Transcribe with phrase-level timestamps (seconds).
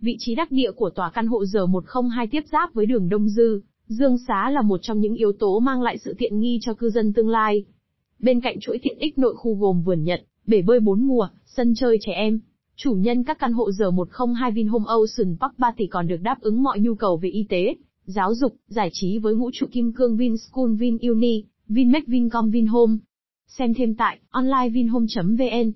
[0.00, 3.60] Vị trí đắc địa của tòa căn hộ R102 tiếp giáp với đường Đông Dư,
[3.86, 6.90] Dương Xá là một trong những yếu tố mang lại sự tiện nghi cho cư
[6.90, 7.64] dân tương lai.
[8.18, 11.74] Bên cạnh chuỗi tiện ích nội khu gồm vườn Nhật, bể bơi bốn mùa, sân
[11.76, 12.40] chơi trẻ em,
[12.76, 16.62] chủ nhân các căn hộ R102 Vinhome Ocean Park 3 tỷ còn được đáp ứng
[16.62, 17.74] mọi nhu cầu về y tế,
[18.04, 22.96] giáo dục, giải trí với ngũ trụ kim cương Vinschool VinUni, Vinmec Vincom Vinhome.
[23.46, 25.72] Xem thêm tại onlinevinhome.vn